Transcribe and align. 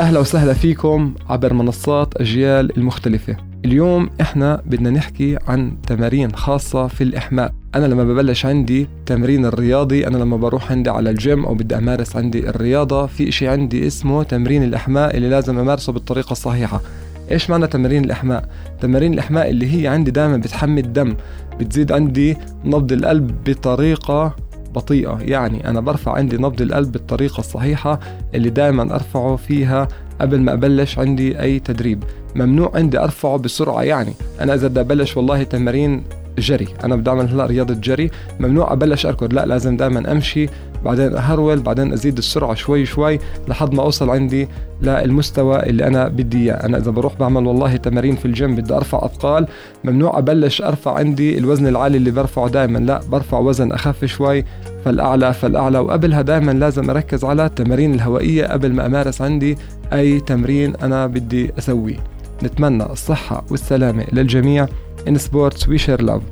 أهلا 0.00 0.20
وسهلا 0.20 0.52
فيكم 0.52 1.14
عبر 1.28 1.54
منصات 1.54 2.16
أجيال 2.16 2.76
المختلفة. 2.76 3.36
اليوم 3.64 4.10
إحنا 4.20 4.62
بدنا 4.66 4.90
نحكي 4.90 5.38
عن 5.48 5.76
تمارين 5.86 6.32
خاصة 6.34 6.86
في 6.86 7.04
الإحماء. 7.04 7.54
أنا 7.74 7.86
لما 7.86 8.04
ببلش 8.04 8.46
عندي 8.46 8.88
تمرين 9.06 9.46
الرياضي 9.46 10.06
أنا 10.06 10.18
لما 10.18 10.36
بروح 10.36 10.72
عندي 10.72 10.90
على 10.90 11.10
الجيم 11.10 11.44
أو 11.44 11.54
بدي 11.54 11.76
أمارس 11.76 12.16
عندي 12.16 12.48
الرياضة 12.48 13.06
في 13.06 13.28
إشي 13.28 13.48
عندي 13.48 13.86
اسمه 13.86 14.22
تمرين 14.22 14.62
الإحماء 14.62 15.16
اللي 15.16 15.28
لازم 15.30 15.58
أمارسه 15.58 15.92
بالطريقة 15.92 16.32
الصحيحة. 16.32 16.80
إيش 17.30 17.50
معنى 17.50 17.66
تمارين 17.66 18.04
الإحماء؟ 18.04 18.48
تمارين 18.80 19.14
الإحماء 19.14 19.50
اللي 19.50 19.82
هي 19.82 19.88
عندي 19.88 20.10
دائما 20.10 20.36
بتحمي 20.36 20.80
الدم 20.80 21.16
بتزيد 21.60 21.92
عندي 21.92 22.36
نبض 22.64 22.92
القلب 22.92 23.30
بطريقة 23.46 24.36
بطيئة. 24.74 25.18
يعني 25.20 25.68
أنا 25.68 25.80
برفع 25.80 26.12
عندي 26.12 26.36
نبض 26.36 26.62
القلب 26.62 26.92
بالطريقة 26.92 27.38
الصحيحة 27.38 28.00
اللي 28.34 28.50
دائما 28.50 28.94
أرفعه 28.94 29.36
فيها 29.36 29.88
قبل 30.20 30.40
ما 30.40 30.52
أبلش 30.52 30.98
عندي 30.98 31.40
أي 31.40 31.58
تدريب. 31.58 32.04
ممنوع 32.34 32.70
عندي 32.74 32.98
أرفعه 32.98 33.36
بسرعة 33.36 33.82
يعني. 33.82 34.12
أنا 34.40 34.54
إذا 34.54 34.68
بدي 34.68 34.80
أبلش 34.80 35.16
والله 35.16 35.42
تمارين 35.42 36.04
جري. 36.40 36.68
أنا 36.84 36.96
بدي 36.96 37.10
أعمل 37.10 37.28
هلأ 37.28 37.46
رياضة 37.46 37.74
جري. 37.74 38.10
ممنوع 38.40 38.72
أبلش 38.72 39.06
أركض. 39.06 39.32
لا 39.32 39.46
لازم 39.46 39.76
دائما 39.76 40.12
أمشي 40.12 40.48
بعدين 40.84 41.14
أهرول 41.14 41.60
بعدين 41.60 41.92
أزيد 41.92 42.18
السرعة 42.18 42.54
شوي 42.54 42.86
شوي 42.86 43.18
لحد 43.48 43.74
ما 43.74 43.82
أوصل 43.82 44.10
عندي 44.10 44.48
للمستوى 44.82 45.62
اللي 45.62 45.86
أنا 45.86 46.08
بدي 46.08 46.38
إياه. 46.38 46.66
أنا 46.66 46.78
إذا 46.78 46.90
بروح 46.90 47.14
بعمل 47.14 47.46
والله 47.46 47.76
تمارين 47.76 48.16
في 48.16 48.24
الجيم 48.24 48.56
بدي 48.56 48.74
أرفع 48.74 49.04
أثقال 49.04 49.46
ممنوع 49.84 50.18
أبلش 50.18 50.62
أرفع 50.62 50.94
عندي 50.94 51.38
الوزن 51.38 51.66
العالي 51.66 51.96
اللي 51.96 52.10
برفعه 52.10 52.48
دائما 52.48 52.78
لا 52.78 53.00
برفع 53.08 53.38
وزن 53.38 53.72
أخف 53.72 54.04
شوي 54.04 54.44
فالأعلى 54.84 55.32
فالأعلى. 55.32 55.78
وقبلها 55.78 56.22
دائما 56.22 56.52
لازم 56.52 56.90
أركز 56.90 57.24
على 57.24 57.46
التمارين 57.46 57.94
الهوائية 57.94 58.46
قبل 58.46 58.72
ما 58.72 58.86
أمارس 58.86 59.22
عندي 59.22 59.58
أي 59.92 60.20
تمرين 60.20 60.76
أنا 60.76 61.06
بدي 61.06 61.52
أسويه. 61.58 61.96
نتمنى 62.42 62.86
الصحة 62.86 63.44
والسلامة 63.50 64.04
للجميع. 64.12 64.66
In 65.06 65.18
sports 65.18 65.66
we 65.66 65.78
share 65.78 65.96
love 65.96 66.24